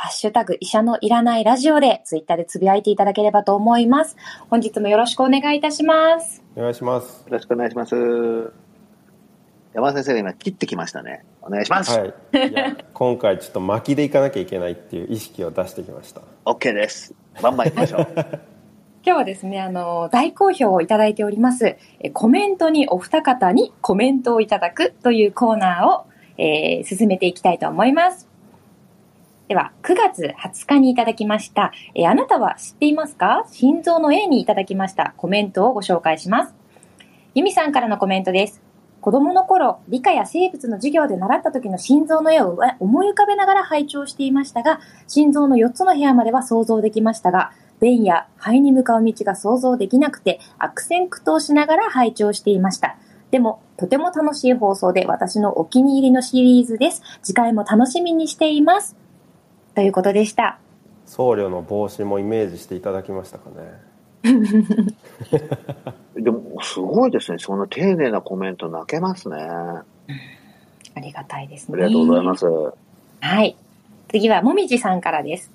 [0.00, 4.16] ハッシュタグ医者のいらないラジオでツイッターでつぶやいていただければと思います。
[4.48, 6.44] 本日もよろしくお願いいたします。
[6.54, 8.52] お願いしますよろしくお願いします。
[9.74, 11.24] 山田先生が今切ってきましたね。
[11.42, 11.98] お願いします。
[11.98, 17.12] はいいや今回ちょっと巻きでいかなきゃいけないっていう意識を出してきました OK です。
[17.42, 18.06] バンバン行きましょう。
[18.14, 18.36] 今
[19.02, 28.27] 日はですね、あの、大好評をいただいております、えコメントにお二方にコメントをいただくというコーナーを、えー進めていきたいと思います。
[29.48, 33.46] では、9月20日にいただきました、えあなたは知っていますか？
[33.50, 36.54] 心臓の A にいただきましたコメントをご紹介します。
[37.34, 38.60] ゆみさんからのコメントです。
[39.00, 52.98] 子供の頃、理科や生物の授業で習った時の心臓の絵を思い浮かべながら拝聴していましたが、心臓の4つの部屋までは想像できましたが、便や肺に向かう道が想像できなくて悪戦苦闘しながら拝聴していました。
[53.30, 57.02] でも、とても楽しい放送で私のお気に入りのシリーズです。
[57.22, 58.94] 次回も楽しみにしています。
[59.78, 60.58] ということでした。
[61.06, 63.48] 僧侶の帽子もイメージしていただきましたか
[64.24, 64.34] ね
[66.20, 67.38] でも、すごいですね。
[67.38, 69.36] そんな丁寧なコメント泣けますね。
[69.40, 69.84] あ
[70.96, 71.76] ありがたいですね。
[71.76, 72.44] りがとうございます。
[73.20, 73.56] はい。
[74.08, 75.52] 次はもみじさんからです。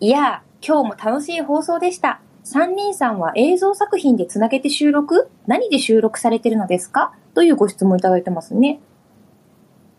[0.00, 2.22] いやー、今日も楽しい放送でした。
[2.44, 5.28] 三人さんは映像作品でつなげて収録？
[5.46, 7.12] 何で収録されてるのですか？
[7.34, 8.80] というご質問いただいてますね。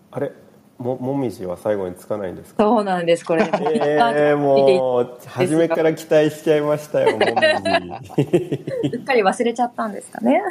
[0.10, 0.32] あれ？
[0.82, 2.64] ももみじは最後につかないんですか？
[2.64, 3.44] そうなんです、これ。
[3.44, 7.26] えー、もう初めから期待しちゃいましたよもみ
[8.26, 10.42] じ うっかり忘れちゃったんですかね？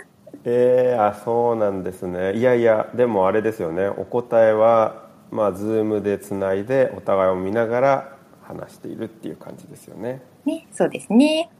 [0.44, 8.08] えー、あそうなんですねいやいやでもあれですよねお答えはまあズームでつないでお互いを見ながら
[8.42, 11.50] 話しているっていう感じですよねね、そうですね。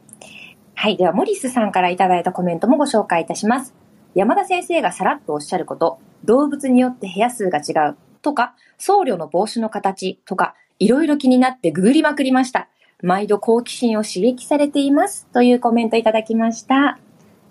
[0.75, 0.97] はい。
[0.97, 3.75] では、モリスさんからいただいたコメントもご紹介いたします。
[4.15, 12.69] 山田先生がさらっとおっしゃること、動物によって部屋数が違うとか、僧侶の帽子の形とか、いろいろ気になってググりまくりました。
[13.03, 15.27] 毎度好奇心を刺激されています。
[15.33, 16.99] というコメントいただきました。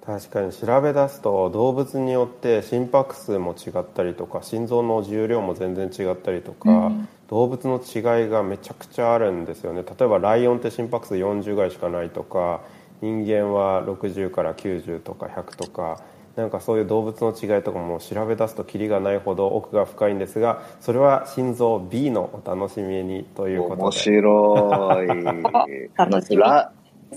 [0.05, 12.61] 確かに調べ出すと動物によって心拍数も違ったりとか心臓の重量も全然違ったりとか、うん動物の違いがめちゃくちゃあるんですよね例えばライオンって心拍数40ぐらいしかないとか
[13.01, 16.01] 人間は60から90とか100とか
[16.35, 25.89] なんかそういう動物の違いとかも調べ出すとキリがないほど奥が深いんですがそれは心臓 B のお楽しみにということ面で白い。
[25.95, 26.37] 楽しみ。
[26.37, 26.71] ラ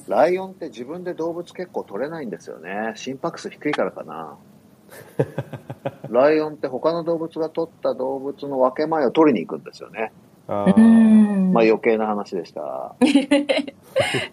[0.08, 2.92] ライオンって自分で動物結構取れないんですよね。
[2.94, 4.36] 心拍数低いからかな。
[6.10, 10.12] ライオンって他の動物が取った動物の分け前を取りに行くんですよね。
[10.48, 10.66] あ
[11.52, 12.60] まあ余計な話でした。
[12.96, 12.96] あ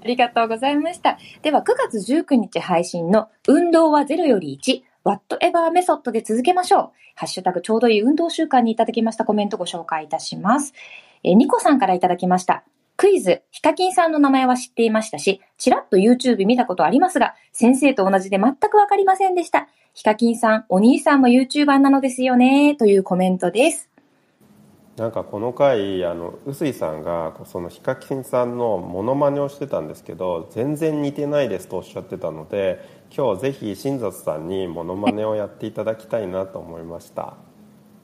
[0.05, 1.17] りがとうございました。
[1.41, 6.89] では、9月19日配信の運動は0より1、Whatever メソッドで続けましょう。
[7.15, 10.73] ハッシュタグちょうどいい運動習慣にいただきましたコメントご紹介いたします。
[11.23, 12.63] えーニコさんからいただきました。
[12.95, 19.69] クイズ、ヒカキンさんの名前は知っていましたし、ちらっと YouTube 見たことありますが、先生と同じで全くわかりませんでした。
[19.93, 23.89] ヒカキンさん、お兄さんも YouTuber なのですよね、というコメントです。
[24.99, 32.79] なんかこの回あの臼井さんがそのヒカキンさんのモノマネをしてたんですけど全然似てないですとおっしゃってたので
[33.15, 37.37] 今日ぜひ新里さんにモノマネをやっていただきたいなと思いました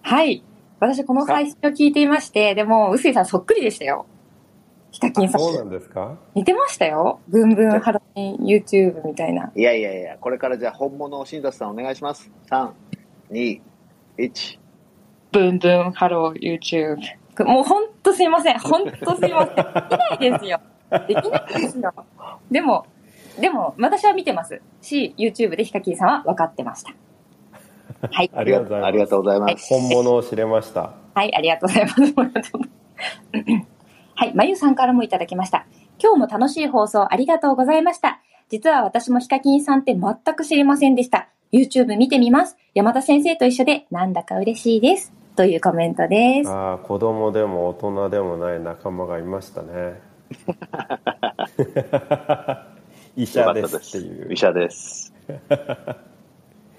[0.01, 0.43] はい。
[0.79, 4.05] 私この配信を聞いていまして、でも、臼井さんそっくりでしたよ。
[4.91, 5.41] ヒカキンさん。
[5.41, 6.17] そうなんですか？
[6.35, 7.21] 似てましたよ。
[7.27, 9.51] ブンブンハロウィン YouTube みたいな。
[9.55, 12.29] いやいやいや、これからじゃあ本物を新里さんお願いします。
[12.51, 12.71] 3、
[13.31, 13.61] 2、
[14.19, 14.59] 1。
[15.35, 16.97] ブンブン Hello YouTube。
[17.45, 18.59] もうほんとすいません。
[18.59, 19.55] ほんとすいません。
[19.55, 20.61] できないですよ。
[21.09, 21.93] できないですよ。
[22.49, 22.85] でも、
[23.41, 26.93] でも、私は見てますし、YouTube でヒカキンさんは分かってました。
[28.09, 28.31] はい。
[28.33, 29.67] ありがとうございますありがとうございます。
[29.67, 31.93] 本物を知れましたはい、ありがとうございま
[32.43, 32.51] す。
[34.15, 35.65] はい、まゆさんからもいただきました。
[36.01, 38.21] 今日も楽しい放送ありがとうございました。
[38.47, 41.27] 実は私もヒカキンさんって全く知りませんでした。
[41.51, 42.55] YouTube 見てみます。
[42.73, 45.13] 山田先生と一緒でなんだか嬉しいです。
[45.35, 46.49] というコメントです。
[46.49, 50.01] ああ子供でも大人でもない仲間がいましたね
[53.15, 55.13] 医者ですっていう医者です。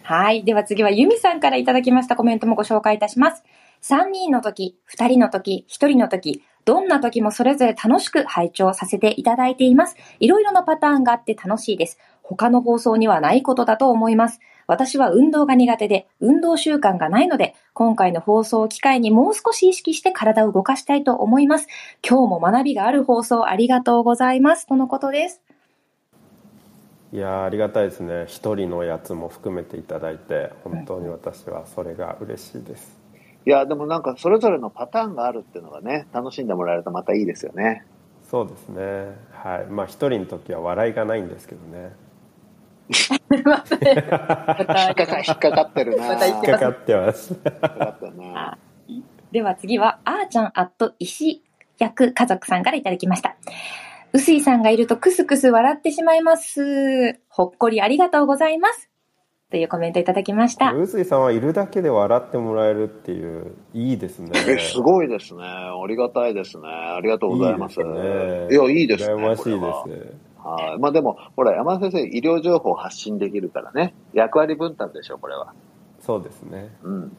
[0.02, 0.44] はい。
[0.44, 3.42] では次はユミさんからいただきましたコメントもご紹介いたします。
[3.82, 9.96] 3人の時、2人の時、1人の時、どんな時もそれぞれ楽しく拝聴させていただいています。
[10.18, 11.98] いろいろなパターンがあって楽しいです。
[12.22, 14.40] 他の放送にはないことだと思います。
[14.66, 21.68] 私は運動が苦手で、運動習慣がないので、今回の放送を機会にもう少し意識して体を動かしたいと思います。
[22.06, 24.66] 今日も学びがある放送ありがとうございます。
[24.66, 25.42] とのことです。
[27.12, 32.98] いやーありがたいですね一人のやつも含めていただいて本当に私はそれが嬉しいです
[33.46, 37.86] いや、でもなんかそれぞれのパターンがあるっていうのがね、楽しんでもらえるとまたいいですよね。
[38.28, 41.92] そうですねはいまあ一人の時は笑いがないんですけどね
[43.44, 44.04] また引っ
[44.94, 48.58] かか、引っかかってるな引っかかってます引っかかってるな
[49.32, 51.42] では次は、あーちゃんアット石
[51.78, 53.36] 役家族さんからいただきました。
[54.12, 57.20] うすいさんがいるとクスクス笑ってしまいます。
[57.28, 58.88] ほっこりありがとうございます。
[59.50, 60.72] というコメントいただきました。
[60.72, 65.42] 臼井さんはいるだけで笑ってもらえるっていういいですねえ、すごいですね。
[65.44, 66.66] ありがたいですね。
[66.66, 67.80] ありがとうございます。
[67.80, 69.14] いいですねいや、いいですね。
[69.14, 70.78] 羨ましいですはい。
[70.78, 73.94] まあでも、ほら、山田先生、医療情報発信できるからね。
[74.12, 75.52] 役割分担でしょ、これは。
[76.00, 77.16] そうですねうん。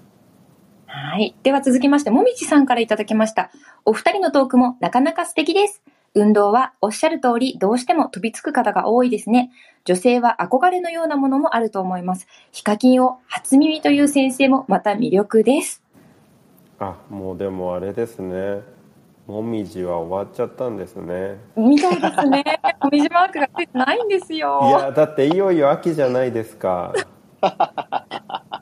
[0.85, 1.35] はい。
[1.43, 3.51] では続きまして、もみちさんからいただきました。
[3.83, 5.83] お二人のトークもなかなか素敵です。
[6.13, 9.51] 運動はおっしゃる通りどうしても飛びつく方が多いですね。
[9.83, 12.27] 女性は憧れのようなものもあると思います。
[12.51, 15.83] ヒカキンを初耳という先生もまた魅力です。
[16.79, 18.61] あもうでもあれですね
[19.27, 22.43] もみじは終わっちゃったんですねみたいですね。
[22.81, 24.79] もみじマークがついてないんですいよ。
[24.81, 26.93] やだっていよいよ秋じゃないですか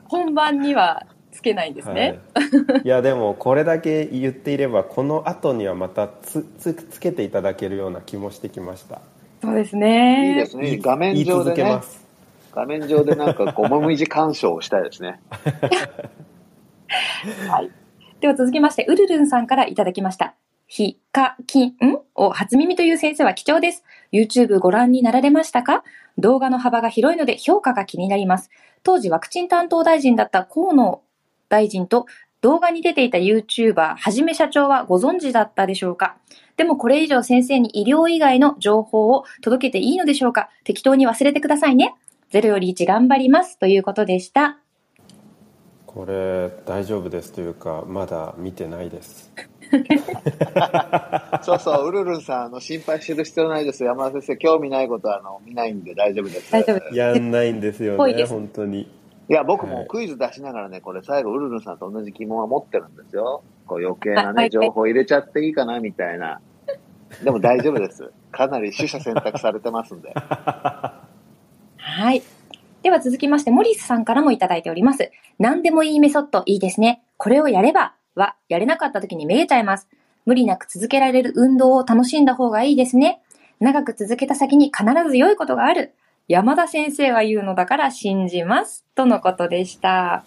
[0.08, 2.20] 本番にはつけないんですね。
[2.34, 9.00] はい、いやでもこれだけ言っていればこの後にはまたつつつけていただけるような気もしてきました
[9.42, 10.30] そうですね。
[10.30, 10.78] いいですね。
[10.78, 11.82] 画面上でね言い続けま。
[11.82, 12.04] す
[12.52, 15.20] 画面上でなんか、こう、もみじ鑑賞をしたいですね。
[17.48, 17.70] はい。
[18.20, 20.34] では続きまして、うるるんさんからいただきました。
[20.66, 21.74] ヒカキン
[22.14, 23.84] を初耳という先生は貴重です。
[24.12, 25.84] YouTube ご覧になられましたか？
[26.18, 28.50] 動画の幅が広いので評価が気になります。
[28.82, 31.02] 当時ワクチン担当大臣だった河野
[31.48, 32.06] 大臣と
[32.40, 36.16] 動画に出ていた YouTuber はじめ社長はご存知だったでしょうか？
[36.56, 40.50] でもこれ以上先生に医療以外の情報を届けていいのでしょうか？
[40.64, 41.94] 適当に忘れてくださいね。
[42.32, 44.58] 0より1頑張りますということでした。
[45.86, 49.32] これ大丈夫ですというかまだ見てないです
[51.42, 53.84] そうそう、うるるんさん、あの、心配する必要ないです。
[53.84, 56.52] 山田先生、興味ないことは、あの、見ないんで大丈夫です。
[56.52, 58.90] 大丈夫やんないんですよね本当に
[59.28, 63.42] いや、僕はいもクイズ出しながらね、これ最後、うるるんさんと同じ疑問は持ってるんですよ。
[63.66, 66.40] こう余計なね、はい情報入れちゃっていいかな、みたいな。
[67.24, 68.10] でも大丈夫です。
[68.30, 70.12] かなり取捨選択されてますんで。
[70.12, 71.02] は
[72.12, 72.22] い。
[72.82, 75.10] では続きまして、モリスさんからもいただいております。
[75.38, 77.02] 何でもいいメソッドいいですね。
[77.16, 79.88] これをやればは、やれなかった時にめげちゃいます。
[80.24, 83.20] 無理なく続けられる運動を楽しんだ方がいいですね。
[83.60, 85.94] 長く続けた先に必ず良いことがある。
[86.26, 88.84] 山田先生が言うのだから信じます。
[88.96, 90.24] とのことでした。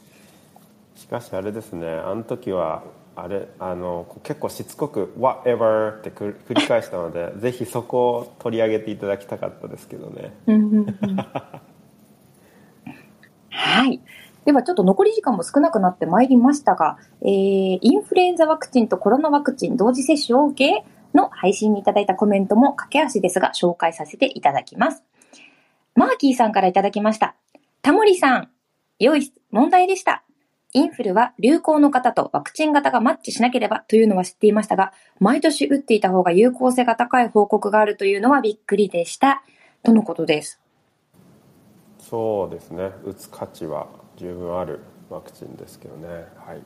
[0.96, 2.84] しかしあれですねあの時は
[3.16, 10.34] あれあの結構しつこく「whatever」ってく繰り返したのでぜひそこを取り上げていただきたかったですけどね。
[14.50, 17.30] ではちょっと残り時間も少なくなってまいりましたが、えー、
[17.80, 20.82] インフルエンザワクチンとコロナワクチン同時接種 OK
[21.14, 25.04] の配信にいただいたコメントも駆け足ですが紹介させていただきます。
[25.94, 27.36] マーキーさんからいただきました。
[27.84, 28.50] タモリさん、
[28.98, 30.24] 良い問題でした。
[30.74, 39.44] インフルは流行の方とワクチン型がマッチしなければというのは知っていましたが、毎年打っていた方が有効性が高い報告があるというのはびっくりでした。
[39.84, 40.59] とのことです。
[42.10, 43.88] そうですね打つ価値は
[44.18, 46.64] 十分あるワクチンですけどねはい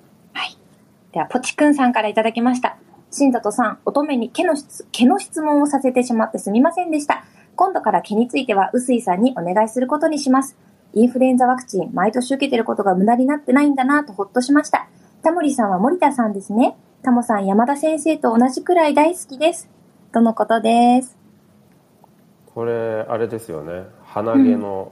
[1.12, 2.76] では、ポチくんさんからいただきました。
[3.12, 7.24] 新里さん、乙女に毛の質、毛の質問をさせてしまってすみませんでした。
[7.56, 10.58] 今度から毛については、臼井さんにお願いすることにします。
[10.94, 14.88] インフルエンザワクチン、毎年受けてることが無駄になってないんだなとほっとしました。
[15.22, 16.76] タモリさんは森田さんですね。
[17.04, 19.70] タモさん、山田先生と同じくらい大好きです。
[20.12, 21.16] とのことです？
[22.56, 24.92] これあれですよね鼻毛の、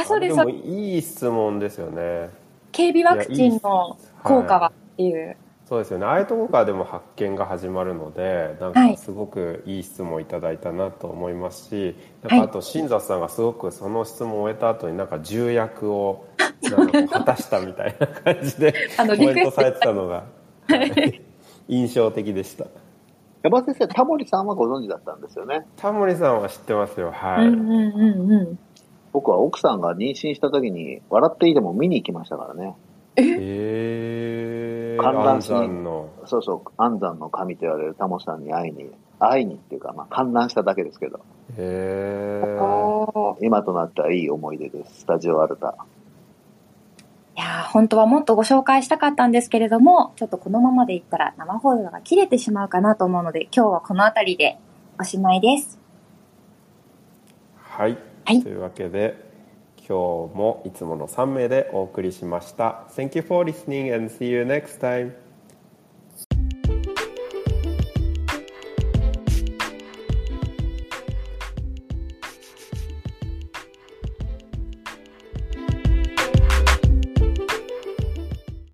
[0.00, 0.40] あ、そうです。
[0.40, 2.30] あでもいい質問ですよね。
[2.72, 5.36] 警備ワクチンの効果はっていう。
[5.68, 6.06] そうですよね。
[6.06, 8.94] ああいうところからでも発見が始まるのでなんはい。
[8.94, 11.94] かすごくいい質問をいただいたなと思いますし、はい
[12.30, 16.26] なんかあと新里さんがすごくその質問を終えた後になんか重役を
[16.62, 20.24] な果たしたみたいな感じで あのコメントトされてたのが、
[20.68, 21.22] はい。
[21.68, 22.64] 印象的でした。
[23.42, 25.66] 山田先生、タモリさんはご存知だったんですよね。
[25.76, 27.12] タモリさんは知ってますよ。
[27.12, 28.58] はい、うんうんうんうん。
[29.12, 32.74] 僕は奥さんが妊娠した時に、笑っていいでも見に行きましたからね。
[33.16, 34.96] え？
[34.98, 35.02] ー。
[35.02, 41.20] 観覧し安に山のそうそう、安山の神と言われるタモさんに会いに、会いにっていうか、まあ、観覧しただけですけど、
[41.56, 45.76] へえおー今となってはいい思い出です、スタジオアルタ。
[47.36, 54.58] いやー本当はもっとご紹介したかったんですけれども、ちょっとこのままでいったら生放送が切れてしまうかなと思うので、今日はこの辺りで
[55.00, 55.78] おしまいです。
[57.56, 57.96] はい、
[58.28, 59.14] はいというわけで
[59.78, 65.12] 今日もいつもの3名でお送りしました Thank you for listening and see you next time